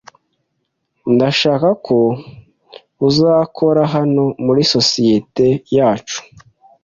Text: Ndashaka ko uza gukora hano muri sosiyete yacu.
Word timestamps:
Ndashaka 1.13 1.69
ko 1.85 1.97
uza 3.07 3.33
gukora 3.41 3.81
hano 3.95 4.23
muri 4.45 4.61
sosiyete 4.73 5.45
yacu. 5.77 6.19